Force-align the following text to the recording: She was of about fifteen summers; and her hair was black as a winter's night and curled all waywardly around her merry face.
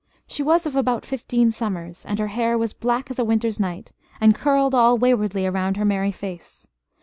She 0.25 0.41
was 0.41 0.65
of 0.65 0.75
about 0.75 1.05
fifteen 1.05 1.51
summers; 1.51 2.05
and 2.07 2.17
her 2.17 2.29
hair 2.29 2.57
was 2.57 2.73
black 2.73 3.11
as 3.11 3.19
a 3.19 3.23
winter's 3.23 3.59
night 3.59 3.91
and 4.19 4.33
curled 4.33 4.73
all 4.73 4.97
waywardly 4.97 5.45
around 5.45 5.77
her 5.77 5.85
merry 5.85 6.11
face. 6.11 6.67